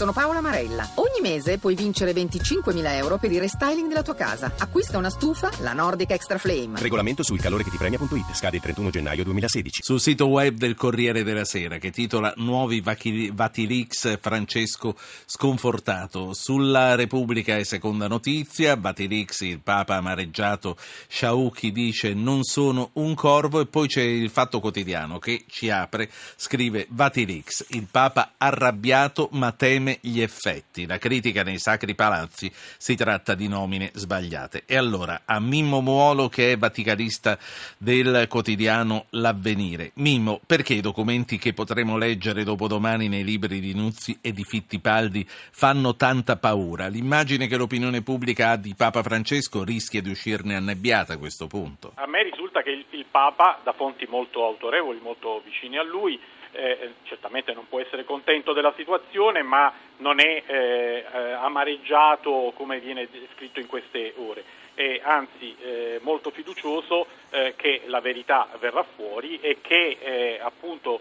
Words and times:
sono 0.00 0.12
Paola 0.14 0.40
Marella. 0.40 0.88
Ogni 0.94 1.20
mese 1.20 1.58
puoi 1.58 1.74
vincere 1.74 2.12
25.000 2.12 2.94
euro 2.94 3.18
per 3.18 3.30
il 3.32 3.38
restyling 3.38 3.86
della 3.86 4.00
tua 4.00 4.14
casa. 4.14 4.50
Acquista 4.56 4.96
una 4.96 5.10
stufa, 5.10 5.50
la 5.58 5.74
Nordic 5.74 6.12
Extra 6.12 6.38
Flame. 6.38 6.80
Regolamento 6.80 7.22
sul 7.22 7.38
calore 7.38 7.64
che 7.64 7.70
ti 7.70 7.76
premia.it. 7.76 8.32
Scade 8.32 8.56
il 8.56 8.62
31 8.62 8.88
gennaio 8.88 9.24
2016. 9.24 9.82
Sul 9.82 10.00
sito 10.00 10.28
web 10.28 10.56
del 10.56 10.74
Corriere 10.74 11.22
della 11.22 11.44
Sera 11.44 11.76
che 11.76 11.90
titola 11.90 12.32
Nuovi 12.36 12.80
Vatilix 12.80 14.18
Francesco 14.18 14.96
sconfortato. 15.26 16.32
Sulla 16.32 16.94
Repubblica 16.94 17.58
è 17.58 17.64
seconda 17.64 18.08
notizia. 18.08 18.76
Vatilix, 18.76 19.40
il 19.40 19.60
Papa 19.60 19.96
amareggiato. 19.96 20.78
Sciauchi 21.08 21.72
dice 21.72 22.14
non 22.14 22.42
sono 22.42 22.88
un 22.94 23.14
corvo. 23.14 23.60
E 23.60 23.66
poi 23.66 23.86
c'è 23.86 24.00
il 24.00 24.30
Fatto 24.30 24.60
Quotidiano 24.60 25.18
che 25.18 25.44
ci 25.46 25.68
apre. 25.68 26.10
Scrive 26.36 26.86
Vatilix, 26.88 27.66
il 27.68 27.86
Papa 27.90 28.32
arrabbiato 28.38 29.28
ma 29.32 29.52
teme 29.52 29.89
gli 30.00 30.20
effetti. 30.20 30.86
La 30.86 30.98
critica 30.98 31.42
nei 31.42 31.58
sacri 31.58 31.94
palazzi 31.94 32.50
si 32.52 32.94
tratta 32.94 33.34
di 33.34 33.48
nomine 33.48 33.90
sbagliate. 33.94 34.62
E 34.66 34.76
allora 34.76 35.22
a 35.24 35.40
Mimmo 35.40 35.80
Muolo 35.80 36.28
che 36.28 36.52
è 36.52 36.56
vaticanista 36.56 37.38
del 37.78 38.26
quotidiano 38.28 39.06
L'Avvenire. 39.10 39.92
Mimmo, 39.94 40.40
perché 40.46 40.74
i 40.74 40.80
documenti 40.80 41.38
che 41.38 41.52
potremo 41.52 41.96
leggere 41.96 42.44
dopodomani 42.44 43.08
nei 43.08 43.24
libri 43.24 43.60
di 43.60 43.74
Nuzzi 43.74 44.18
e 44.20 44.32
di 44.32 44.44
Fittipaldi 44.44 45.26
fanno 45.28 45.96
tanta 45.96 46.36
paura? 46.36 46.88
L'immagine 46.88 47.46
che 47.46 47.56
l'opinione 47.56 48.02
pubblica 48.02 48.50
ha 48.50 48.56
di 48.56 48.74
Papa 48.76 49.02
Francesco 49.02 49.64
rischia 49.64 50.02
di 50.02 50.10
uscirne 50.10 50.54
annebbiata 50.54 51.14
a 51.14 51.18
questo 51.18 51.46
punto. 51.46 51.92
A 51.94 52.06
me 52.06 52.22
risulta 52.22 52.62
che 52.62 52.70
il, 52.70 52.84
il 52.90 53.06
Papa, 53.10 53.60
da 53.62 53.72
fonti 53.72 54.06
molto 54.08 54.44
autorevoli, 54.44 55.00
molto 55.02 55.42
vicine 55.44 55.78
a 55.78 55.82
lui, 55.82 56.18
eh, 56.52 56.94
certamente 57.04 57.52
non 57.52 57.68
può 57.68 57.80
essere 57.80 58.04
contento 58.04 58.52
della 58.52 58.72
situazione, 58.76 59.42
ma 59.42 59.72
non 59.98 60.20
è 60.20 60.42
eh, 60.46 61.04
eh, 61.12 61.30
amareggiato 61.32 62.52
come 62.54 62.80
viene 62.80 63.08
scritto 63.34 63.60
in 63.60 63.66
queste 63.66 64.14
ore, 64.16 64.44
è 64.74 65.00
anzi 65.02 65.56
eh, 65.60 65.98
molto 66.02 66.30
fiducioso 66.30 67.06
eh, 67.30 67.54
che 67.56 67.82
la 67.86 68.00
verità 68.00 68.48
verrà 68.58 68.82
fuori 68.82 69.38
e 69.40 69.58
che 69.60 69.98
eh, 70.00 70.38
appunto 70.40 71.00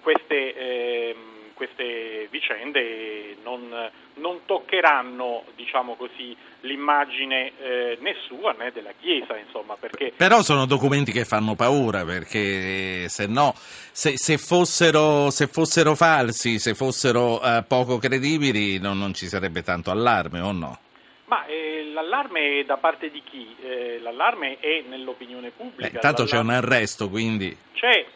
queste 0.00 0.54
ehm, 0.56 1.37
queste 1.58 2.28
vicende 2.30 3.36
non, 3.42 3.68
non 4.14 4.38
toccheranno 4.46 5.42
diciamo 5.56 5.96
così, 5.96 6.34
l'immagine 6.60 7.52
eh, 7.60 7.98
né 8.00 8.14
sua 8.28 8.52
né 8.52 8.70
della 8.72 8.92
Chiesa. 8.98 9.36
Insomma, 9.36 9.74
perché... 9.74 10.12
Però 10.16 10.40
sono 10.42 10.66
documenti 10.66 11.10
che 11.10 11.24
fanno 11.24 11.56
paura 11.56 12.04
perché 12.04 13.08
se 13.08 13.26
no, 13.26 13.52
se, 13.56 14.16
se, 14.16 14.38
fossero, 14.38 15.30
se 15.30 15.48
fossero, 15.48 15.96
falsi, 15.96 16.60
se 16.60 16.74
fossero 16.74 17.42
eh, 17.42 17.64
poco 17.66 17.98
credibili 17.98 18.78
non, 18.78 18.96
non, 18.96 19.12
ci 19.12 19.26
sarebbe 19.26 19.62
tanto 19.62 19.90
allarme 19.90 20.40
o 20.40 20.52
no? 20.52 20.78
Ma 21.24 21.44
eh, 21.46 21.90
l'allarme 21.92 22.60
è 22.60 22.64
da 22.64 22.76
parte 22.76 23.10
di 23.10 23.20
chi? 23.24 23.56
Eh, 23.60 23.98
l'allarme 24.00 24.58
è 24.60 24.84
nell'opinione 24.88 25.50
pubblica. 25.50 25.98
Eh, 25.98 26.00
tanto 26.00 26.22
c'è 26.22 26.38
un 26.38 26.50
arresto, 26.50 27.08
quindi... 27.08 27.54
C'è 27.72 28.06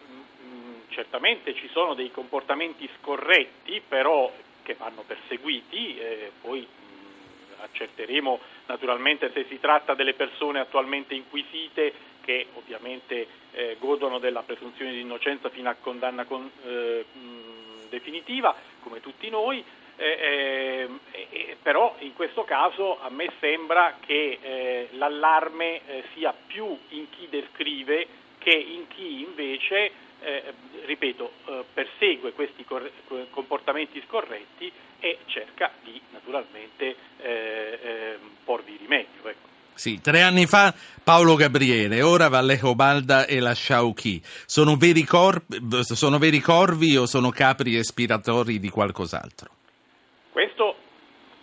certamente 0.92 1.54
ci 1.54 1.68
sono 1.72 1.94
dei 1.94 2.10
comportamenti 2.10 2.88
scorretti, 3.00 3.82
però 3.86 4.32
che 4.62 4.74
vanno 4.74 5.02
perseguiti, 5.06 5.98
eh, 5.98 6.30
poi 6.40 6.60
mh, 6.60 7.62
accerteremo 7.62 8.38
naturalmente 8.66 9.30
se 9.32 9.46
si 9.48 9.58
tratta 9.58 9.94
delle 9.94 10.14
persone 10.14 10.60
attualmente 10.60 11.14
inquisite 11.14 11.92
che 12.22 12.46
ovviamente 12.54 13.26
eh, 13.52 13.76
godono 13.78 14.18
della 14.18 14.42
presunzione 14.42 14.92
di 14.92 15.00
innocenza 15.00 15.50
fino 15.50 15.68
a 15.68 15.76
condanna 15.80 16.24
con, 16.24 16.48
eh, 16.64 17.04
mh, 17.12 17.88
definitiva, 17.88 18.54
come 18.80 19.00
tutti 19.00 19.28
noi, 19.28 19.62
eh, 19.96 20.88
eh, 21.10 21.56
però 21.60 21.94
in 21.98 22.14
questo 22.14 22.44
caso 22.44 23.00
a 23.00 23.10
me 23.10 23.30
sembra 23.40 23.98
che 24.00 24.38
eh, 24.40 24.88
l'allarme 24.92 25.80
sia 26.14 26.34
più 26.46 26.76
in 26.90 27.10
chi 27.10 27.28
descrive 27.28 28.06
che 28.38 28.50
in 28.52 28.88
chi 28.88 29.20
invece 29.20 29.92
eh, 30.22 30.54
ripeto, 30.84 31.32
eh, 31.46 31.64
persegue 31.72 32.32
questi 32.32 32.64
corre- 32.64 32.92
comportamenti 33.30 34.02
scorretti 34.06 34.70
e 34.98 35.18
cerca 35.26 35.70
di 35.82 36.00
naturalmente 36.10 36.96
eh, 37.18 37.78
ehm, 37.82 38.30
porvi 38.44 38.76
rimedio. 38.80 39.28
Ecco. 39.28 39.50
Sì, 39.74 40.00
tre 40.00 40.22
anni 40.22 40.46
fa 40.46 40.72
Paolo 41.02 41.34
Gabriele, 41.34 42.02
ora 42.02 42.28
Vallejo 42.28 42.74
Balda 42.74 43.26
e 43.26 43.40
la 43.40 43.54
Sciauchi. 43.54 44.20
Sono 44.22 44.76
veri, 44.76 45.04
corpi, 45.04 45.58
sono 45.82 46.18
veri 46.18 46.40
corvi 46.40 46.96
o 46.96 47.06
sono 47.06 47.30
capri 47.30 47.76
espiratori 47.76 48.58
di 48.60 48.68
qualcos'altro? 48.68 49.50
Questo 50.30 50.76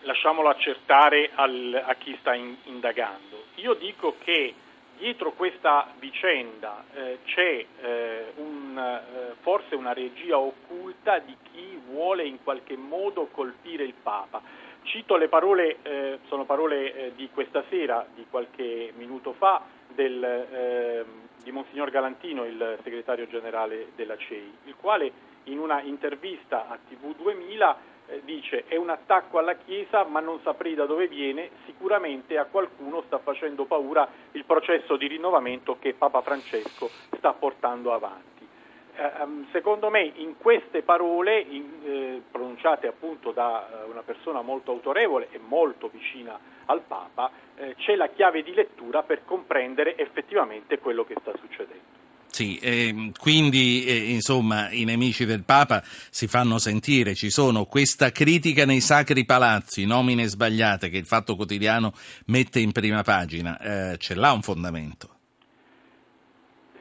lasciamolo 0.01 0.49
accertare 0.49 1.31
al, 1.35 1.83
a 1.85 1.95
chi 1.95 2.15
sta 2.19 2.33
in, 2.33 2.55
indagando. 2.65 3.45
Io 3.55 3.73
dico 3.73 4.15
che 4.23 4.53
dietro 4.99 5.31
questa 5.31 5.87
vicenda 5.97 6.83
eh, 6.93 7.19
c'è 7.23 7.65
eh, 7.81 8.33
un, 8.35 8.77
eh, 8.77 9.33
forse 9.39 9.75
una 9.75 9.93
regia 9.93 10.37
occulta 10.37 11.19
di 11.19 11.35
chi 11.51 11.81
vuole 11.87 12.25
in 12.25 12.43
qualche 12.43 12.75
modo 12.75 13.27
colpire 13.31 13.85
il 13.85 13.93
Papa. 13.93 14.41
Cito 14.83 15.15
le 15.15 15.29
parole, 15.29 15.77
eh, 15.81 16.19
sono 16.27 16.45
parole 16.45 16.93
eh, 16.93 17.11
di 17.15 17.29
questa 17.33 17.63
sera, 17.69 18.05
di 18.13 18.25
qualche 18.29 18.93
minuto 18.97 19.33
fa, 19.33 19.63
del, 19.87 20.23
ehm, 20.23 21.05
di 21.43 21.51
Monsignor 21.51 21.89
Galantino, 21.89 22.45
il 22.45 22.77
segretario 22.83 23.27
generale 23.27 23.91
della 23.95 24.17
CEI, 24.17 24.53
il 24.65 24.75
quale 24.75 25.11
in 25.45 25.59
una 25.59 25.81
intervista 25.81 26.67
a 26.67 26.77
TV 26.87 27.15
2000 27.15 27.77
eh, 28.09 28.21
dice 28.23 28.65
è 28.67 28.75
un 28.75 28.89
attacco 28.89 29.37
alla 29.37 29.55
Chiesa 29.55 30.03
ma 30.03 30.19
non 30.19 30.39
saprei 30.41 30.73
da 30.75 30.85
dove 30.85 31.07
viene, 31.07 31.49
sicuramente 31.65 32.37
a 32.37 32.45
qualcuno 32.45 33.03
sta 33.05 33.19
facendo 33.19 33.65
paura 33.65 34.07
il 34.31 34.45
processo 34.45 34.97
di 34.97 35.07
rinnovamento 35.07 35.77
che 35.79 35.93
Papa 35.93 36.21
Francesco 36.21 36.89
sta 37.15 37.33
portando 37.33 37.93
avanti. 37.93 38.47
Eh, 38.95 39.11
ehm, 39.21 39.47
secondo 39.51 39.89
me 39.89 40.01
in 40.15 40.37
queste 40.37 40.81
parole 40.81 41.39
in, 41.39 41.65
eh, 41.85 42.21
pronunciate 42.29 42.87
appunto 42.87 43.31
da 43.31 43.83
eh, 43.85 43.89
una 43.89 44.01
persona 44.01 44.41
molto 44.41 44.71
autorevole 44.71 45.29
e 45.31 45.39
molto 45.39 45.87
vicina 45.87 46.37
al 46.65 46.81
Papa 46.81 47.31
eh, 47.55 47.75
c'è 47.75 47.95
la 47.95 48.07
chiave 48.07 48.43
di 48.43 48.53
lettura 48.53 49.03
per 49.03 49.23
comprendere 49.23 49.97
effettivamente 49.97 50.79
quello 50.79 51.05
che 51.05 51.15
sta 51.21 51.31
succedendo. 51.37 51.88
Sì, 52.31 52.57
eh, 52.61 53.11
quindi 53.19 53.85
eh, 53.85 54.11
insomma 54.11 54.69
i 54.69 54.85
nemici 54.85 55.25
del 55.25 55.43
Papa 55.43 55.81
si 55.83 56.27
fanno 56.27 56.57
sentire, 56.59 57.15
ci 57.15 57.31
sono 57.31 57.65
questa 57.65 58.11
critica 58.11 58.65
nei 58.65 58.81
sacri 58.81 59.25
palazzi, 59.25 59.85
nomine 59.85 60.27
sbagliate 60.27 60.89
che 60.89 60.97
il 60.97 61.05
Fatto 61.05 61.35
Quotidiano 61.35 61.91
mette 62.27 62.59
in 62.59 62.71
prima 62.71 63.01
pagina, 63.01 63.57
eh, 63.59 63.97
ce 63.97 64.15
l'ha 64.15 64.31
un 64.31 64.41
fondamento? 64.41 65.09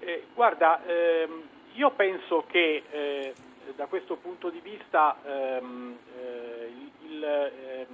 Eh, 0.01 0.25
guarda, 0.35 0.85
ehm, 0.87 1.43
io 1.75 1.91
penso 1.93 2.45
che 2.47 2.83
eh, 2.91 3.35
da 3.75 3.87
questo 3.87 4.17
punto 4.17 4.51
di 4.51 4.61
vista 4.61 5.17
ehm, 5.25 5.97
eh, 6.15 6.73
il, 7.09 7.25
ehm, 7.25 7.87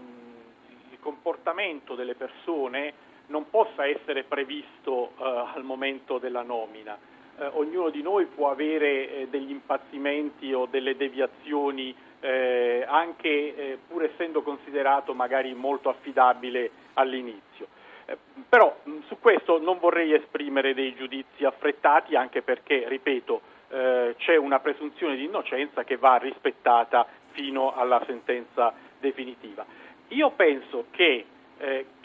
il, 0.91 0.99
comportamento 0.99 1.95
delle 1.95 2.15
persone 2.15 2.93
non 3.27 3.49
possa 3.49 3.87
essere 3.87 4.25
previsto 4.25 5.13
al 5.17 5.63
momento 5.63 6.19
della 6.19 6.43
nomina 6.43 6.99
eh, 7.39 7.47
ognuno 7.53 7.91
di 7.91 8.03
noi 8.03 8.27
può 8.27 8.51
avere 8.51 9.09
eh, 9.11 9.29
degli 9.29 9.51
impazzimenti 9.51 10.53
o 10.53 10.67
delle 10.67 10.97
deviazioni 10.97 11.95
eh, 12.21 12.85
anche 12.89 13.29
eh, 13.29 13.79
pur 13.87 14.05
essendo 14.05 14.43
considerato 14.43 15.13
magari 15.15 15.53
molto 15.55 15.89
affidabile 15.89 16.71
all'inizio. 16.95 17.67
Eh, 18.07 18.17
però 18.49 18.75
mh, 18.83 18.99
su 19.07 19.19
questo 19.19 19.61
non 19.61 19.79
vorrei 19.79 20.15
esprimere 20.15 20.75
dei 20.75 20.95
giudizi 20.95 21.45
affrettati 21.45 22.17
anche 22.17 22.43
perché, 22.43 22.89
ripeto, 22.89 23.41
eh, 23.69 24.15
c'è 24.19 24.37
una 24.37 24.61
presunzione 24.61 25.17
di 25.17 25.25
innocenza 25.25 25.85
che 25.85 25.97
va 25.97 26.17
rispettata 26.17 27.07
fino 27.33 27.75
alla 27.75 28.03
sentenza 28.07 28.73
definitiva. 29.01 29.67
Io 30.09 30.31
penso 30.31 30.87
che 30.91 31.25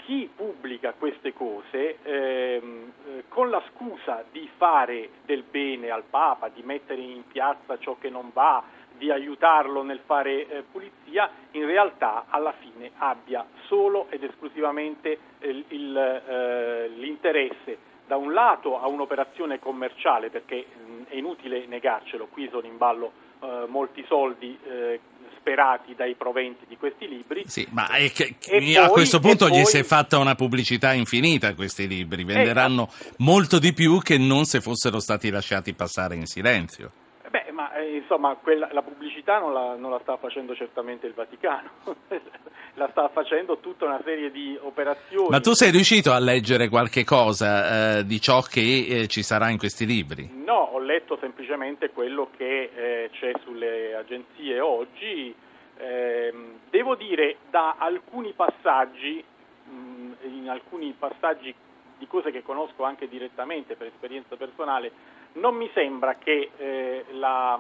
chi 0.10 0.30
pubblica 0.36 0.94
queste 0.98 1.34
cose 1.34 1.98
ehm, 2.02 2.92
eh, 3.06 3.24
con 3.28 3.50
la 3.50 3.62
scusa 3.70 4.24
di 4.32 4.50
fare 4.58 5.10
del 5.26 5.44
bene 5.44 5.90
al 5.90 6.04
Papa, 6.10 6.50
di 6.50 6.64
mettere 6.64 7.02
in 7.02 7.28
piazza 7.28 7.78
ciò 7.78 7.96
che 8.00 8.10
non 8.10 8.32
va, 8.34 8.64
di 8.98 9.12
aiutarlo 9.12 9.84
nel 9.84 10.02
fare 10.06 10.48
eh, 10.48 10.64
pulizia, 10.64 11.30
in 11.52 11.66
realtà 11.66 12.26
alla 12.30 12.54
fine 12.54 12.92
abbia 12.98 13.46
solo 13.68 14.08
ed 14.10 14.24
esclusivamente 14.24 15.18
il, 15.42 15.64
il, 15.70 15.98
eh, 15.98 16.88
l'interesse 16.90 17.89
da 18.10 18.18
un 18.18 18.34
lato 18.34 18.82
a 18.82 18.88
un'operazione 18.88 19.60
commerciale, 19.60 20.32
perché 20.32 20.66
è 21.08 21.16
inutile 21.16 21.68
negarcelo, 21.68 22.26
qui 22.26 22.50
sono 22.52 22.66
in 22.66 22.76
ballo 22.76 23.12
eh, 23.40 23.66
molti 23.68 24.04
soldi 24.08 24.58
eh, 24.64 25.00
sperati 25.38 25.94
dai 25.94 26.16
proventi 26.16 26.66
di 26.68 26.76
questi 26.76 27.08
libri. 27.08 27.44
Sì, 27.46 27.68
ma 27.70 27.86
che, 28.12 28.36
poi, 28.48 28.76
a 28.76 28.90
questo 28.90 29.20
punto 29.20 29.48
gli 29.48 29.62
poi... 29.62 29.66
si 29.66 29.78
è 29.78 29.84
fatta 29.84 30.18
una 30.18 30.34
pubblicità 30.34 30.92
infinita 30.94 31.50
a 31.50 31.54
questi 31.54 31.88
libri, 31.88 32.24
venderanno 32.24 32.90
eh, 32.90 33.12
molto 33.18 33.60
di 33.60 33.74
più 33.74 34.00
che 34.00 34.18
non 34.18 34.46
se 34.46 34.60
fossero 34.60 35.00
stati 35.00 35.30
lasciati 35.30 35.76
passare 35.76 36.16
in 36.16 36.26
silenzio. 36.26 36.90
Beh, 37.30 37.52
ma 37.52 37.72
eh, 37.76 37.98
insomma, 37.98 38.36
quella, 38.42 38.70
la 38.72 38.82
pubblicità 38.82 39.38
non 39.38 39.54
la, 39.54 39.76
non 39.76 39.92
la, 39.92 40.00
sta 40.02 40.18
facendo 40.18 40.56
certamente 40.56 41.06
il 41.06 41.14
Vaticano, 41.14 41.70
la 42.80 42.88
sta 42.92 43.10
facendo 43.10 43.58
tutta 43.58 43.86
una 43.86 44.00
serie 44.04 44.32
di 44.32 44.58
operazioni. 44.60 45.30
Ma 45.30 45.42
tu 45.42 45.54
sei 45.54 45.70
riuscito 45.70 46.14
a 46.14 46.20
leggere 46.20 46.70
qualche 46.70 47.04
cosa 47.04 47.98
eh, 47.98 48.06
di 48.06 48.20
ciò 48.22 48.42
che 48.42 48.62
eh, 48.88 49.08
ci 49.08 49.22
sarà 49.22 49.50
in 49.50 49.58
questi 49.58 49.86
libri? 49.86 50.30
No, 50.46 50.70
ho 50.72 50.80
letto 50.80 51.18
semplicemente 51.20 51.90
quello 51.90 52.30
che 52.36 52.72
eh, 52.74 53.10
c'è 53.12 53.34
sulle 53.44 53.96
agenzie 53.96 54.60
oggi. 54.62 55.36
Ehm, 55.78 56.60
devo 56.70 56.96
dire, 56.96 57.38
da 57.50 57.76
alcuni 57.78 58.32
passaggi, 58.32 59.22
mh, 59.66 60.12
in 60.24 60.50
alcuni 60.50 60.96
passaggi 60.98 61.54
di 61.98 62.08
cose 62.08 62.32
che 62.32 62.42
conosco 62.42 62.84
anche 62.84 63.10
direttamente 63.10 63.76
per 63.76 63.88
esperienza 63.88 64.38
personale, 64.38 64.92
non 65.34 65.56
mi 65.56 65.70
sembra 65.74 66.16
che 66.16 66.52
eh, 66.56 67.06
la, 67.12 67.60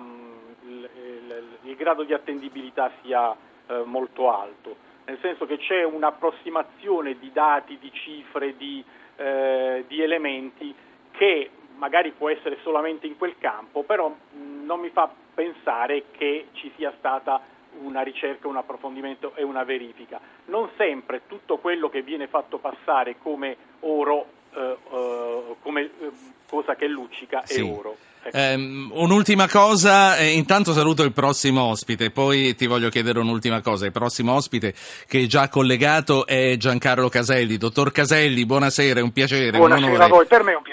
il, 0.65 0.89
il, 0.95 1.45
il, 1.63 1.75
grado 1.75 2.04
di 2.04 2.13
attendibilità 2.13 2.89
sia 3.01 3.36
eh, 3.68 3.83
molto 3.83 4.31
alto, 4.31 4.88
nel 5.09 5.17
senso 5.21 5.47
che 5.47 5.57
c'è 5.57 5.83
un'approssimazione 5.83 7.17
di 7.17 7.31
dati, 7.31 7.79
di 7.79 7.91
cifre, 7.91 8.56
di, 8.56 8.83
eh, 9.15 9.83
di 9.88 10.03
elementi 10.03 10.73
che 11.11 11.50
magari 11.77 12.11
può 12.11 12.29
essere 12.29 12.59
solamente 12.61 13.07
in 13.07 13.17
quel 13.17 13.35
campo, 13.39 13.81
però 13.81 14.15
non 14.33 14.79
mi 14.79 14.89
fa 14.89 15.11
pensare 15.33 16.06
che 16.11 16.50
ci 16.51 16.71
sia 16.75 16.94
stata 17.00 17.41
una 17.81 18.01
ricerca, 18.01 18.47
un 18.47 18.57
approfondimento 18.57 19.33
e 19.35 19.44
una 19.44 19.63
verifica. 19.63 20.19
Non 20.45 20.69
sempre 20.77 21.21
tutto 21.25 21.57
quello 21.57 21.89
che 21.89 22.03
viene 22.03 22.27
fatto 22.27 22.59
passare 22.59 23.17
come 23.17 23.57
oro, 23.79 24.27
eh, 24.53 24.77
eh, 24.91 25.55
come 25.62 25.81
eh, 25.81 26.12
cosa 26.50 26.75
che 26.75 26.88
luccica, 26.88 27.44
sì. 27.46 27.60
è 27.60 27.63
oro. 27.63 27.98
Ecco. 28.22 28.38
Um, 28.38 28.92
un'ultima 28.96 29.48
cosa, 29.48 30.18
eh, 30.18 30.31
intanto 30.31 30.74
saluto 30.74 31.04
il 31.04 31.13
prossimo 31.13 31.63
ospite, 31.63 32.12
poi 32.12 32.54
ti 32.54 32.68
voglio 32.68 32.90
chiedere 32.90 33.19
un'ultima 33.19 33.62
cosa. 33.62 33.86
Il 33.86 33.94
prossimo 33.94 34.34
ospite 34.34 34.74
che 35.07 35.22
è 35.22 35.25
già 35.25 35.48
collegato 35.48 36.25
è 36.25 36.57
Giancarlo 36.57 37.07
Caselli. 37.07 37.57
Dottor 37.57 37.92
Caselli, 37.92 38.46
buonasera, 38.46 39.00
è 39.00 39.04
un 39.04 39.13
piacere. 39.13 39.57
Buonasera 39.57 40.04
a 40.04 40.07
voi, 40.07 40.25
per 40.25 40.44
me 40.44 40.51
è 40.51 40.56
un 40.56 40.62
piacere. 40.62 40.69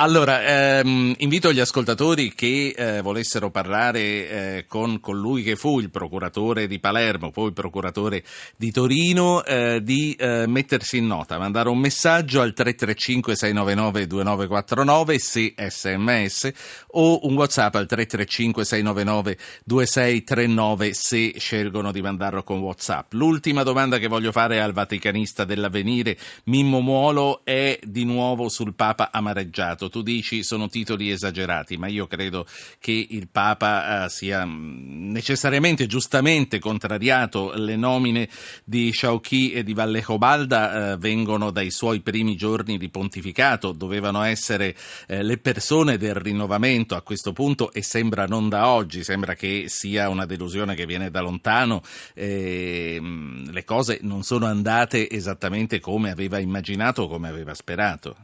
Allora, 0.00 0.78
ehm, 0.78 1.12
invito 1.18 1.52
gli 1.52 1.58
ascoltatori 1.58 2.32
che 2.32 2.68
eh, 2.68 3.02
volessero 3.02 3.50
parlare 3.50 3.98
eh, 3.98 4.64
con 4.68 5.00
colui 5.00 5.42
che 5.42 5.56
fu 5.56 5.80
il 5.80 5.90
procuratore 5.90 6.68
di 6.68 6.78
Palermo, 6.78 7.32
poi 7.32 7.48
il 7.48 7.52
procuratore 7.52 8.22
di 8.56 8.70
Torino, 8.70 9.44
eh, 9.44 9.80
di 9.82 10.14
eh, 10.16 10.46
mettersi 10.46 10.98
in 10.98 11.08
nota, 11.08 11.36
mandare 11.36 11.68
un 11.68 11.78
messaggio 11.78 12.40
al 12.40 12.54
335-699-2949 12.56 15.16
se 15.16 15.52
sms 15.56 16.52
o 16.92 17.26
un 17.26 17.34
whatsapp 17.34 17.74
al 17.74 17.88
335-699-2639 17.90 20.90
se 20.92 21.34
scelgono 21.38 21.90
di 21.90 22.02
mandarlo 22.02 22.44
con 22.44 22.60
whatsapp. 22.60 23.14
L'ultima 23.14 23.64
domanda 23.64 23.98
che 23.98 24.06
voglio 24.06 24.30
fare 24.30 24.60
al 24.60 24.72
vaticanista 24.72 25.44
dell'avvenire, 25.44 26.16
Mimmo 26.44 26.80
Muolo, 26.80 27.40
è 27.42 27.76
di 27.82 28.04
nuovo 28.04 28.48
sul 28.48 28.74
Papa 28.74 29.10
amareggiato 29.10 29.86
tu 29.88 30.02
dici 30.02 30.42
sono 30.42 30.68
titoli 30.68 31.10
esagerati, 31.10 31.76
ma 31.76 31.86
io 31.86 32.06
credo 32.06 32.46
che 32.78 33.06
il 33.10 33.28
Papa 33.28 34.04
eh, 34.04 34.08
sia 34.08 34.44
mm, 34.44 35.10
necessariamente, 35.10 35.86
giustamente 35.86 36.58
contrariato. 36.58 37.52
Le 37.54 37.76
nomine 37.76 38.28
di 38.64 38.90
Sciauchi 38.90 39.52
e 39.52 39.62
di 39.62 39.74
Vallejobalda 39.74 40.92
eh, 40.92 40.96
vengono 40.96 41.50
dai 41.50 41.70
suoi 41.70 42.00
primi 42.00 42.36
giorni 42.36 42.78
di 42.78 42.88
pontificato, 42.88 43.72
dovevano 43.72 44.22
essere 44.22 44.74
eh, 45.06 45.22
le 45.22 45.38
persone 45.38 45.96
del 45.96 46.14
rinnovamento 46.14 46.94
a 46.94 47.02
questo 47.02 47.32
punto 47.32 47.72
e 47.72 47.82
sembra 47.82 48.26
non 48.26 48.48
da 48.48 48.68
oggi, 48.68 49.04
sembra 49.04 49.34
che 49.34 49.64
sia 49.68 50.08
una 50.08 50.26
delusione 50.26 50.74
che 50.74 50.86
viene 50.86 51.10
da 51.10 51.20
lontano. 51.20 51.82
Mm, 52.18 53.50
le 53.50 53.64
cose 53.64 53.98
non 54.02 54.22
sono 54.22 54.46
andate 54.46 55.08
esattamente 55.10 55.80
come 55.80 56.10
aveva 56.10 56.38
immaginato 56.38 57.08
come 57.08 57.28
aveva 57.28 57.54
sperato 57.54 58.16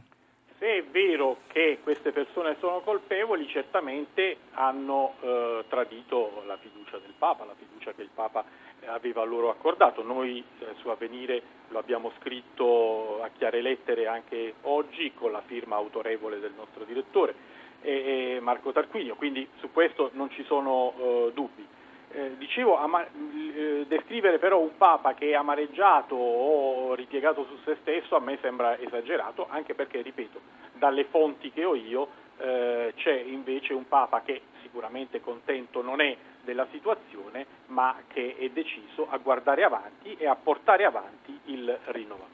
queste 2.05 2.11
persone 2.11 2.55
sono 2.59 2.81
colpevoli, 2.81 3.47
certamente 3.47 4.37
hanno 4.51 5.15
eh, 5.21 5.63
tradito 5.69 6.43
la 6.45 6.55
fiducia 6.57 6.99
del 6.99 7.13
Papa, 7.17 7.45
la 7.45 7.55
fiducia 7.57 7.93
che 7.93 8.03
il 8.03 8.11
Papa 8.13 8.45
aveva 8.85 9.23
loro 9.23 9.49
accordato. 9.49 10.03
Noi 10.03 10.43
eh, 10.59 10.67
su 10.81 10.89
Avvenire 10.89 11.41
lo 11.69 11.79
abbiamo 11.79 12.11
scritto 12.19 13.23
a 13.23 13.29
chiare 13.35 13.61
lettere 13.61 14.05
anche 14.05 14.53
oggi 14.63 15.13
con 15.15 15.31
la 15.31 15.41
firma 15.47 15.77
autorevole 15.77 16.39
del 16.39 16.53
nostro 16.55 16.83
direttore 16.83 17.33
e, 17.81 18.35
e 18.35 18.39
Marco 18.39 18.71
Tarquinio, 18.71 19.15
quindi 19.15 19.47
su 19.57 19.71
questo 19.71 20.11
non 20.13 20.29
ci 20.29 20.43
sono 20.43 20.93
eh, 20.97 21.31
dubbi. 21.33 21.65
Eh, 22.11 22.37
dicevo, 22.37 22.77
ama- 22.77 23.03
eh, 23.03 23.85
descrivere 23.87 24.37
però 24.37 24.59
un 24.59 24.77
Papa 24.77 25.15
che 25.15 25.31
è 25.31 25.33
amareggiato 25.33 26.13
o 26.13 26.93
ripiegato 26.93 27.45
su 27.45 27.57
se 27.65 27.77
stesso 27.81 28.15
a 28.15 28.19
me 28.19 28.37
sembra 28.41 28.79
esagerato, 28.79 29.47
anche 29.49 29.73
perché, 29.73 30.03
ripeto, 30.03 30.44
dalle 30.77 31.05
fonti 31.05 31.51
che 31.51 31.65
ho 31.65 31.75
io 31.75 32.07
eh, 32.37 32.93
c'è 32.95 33.13
invece 33.13 33.73
un 33.73 33.87
Papa 33.87 34.21
che 34.21 34.41
sicuramente 34.61 35.21
contento 35.21 35.81
non 35.81 36.01
è 36.01 36.15
della 36.43 36.67
situazione, 36.71 37.45
ma 37.67 37.95
che 38.07 38.35
è 38.37 38.49
deciso 38.49 39.07
a 39.09 39.17
guardare 39.17 39.63
avanti 39.63 40.15
e 40.17 40.27
a 40.27 40.35
portare 40.35 40.85
avanti 40.85 41.37
il 41.45 41.77
rinnovamento. 41.85 42.33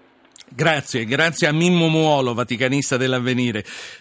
Grazie, 0.53 1.05
grazie 1.05 1.47
a 1.47 1.53
Mimmo 1.53 1.87
Muolo, 1.87 2.33
vaticanista 2.33 2.97
dell'avvenire. 2.97 3.63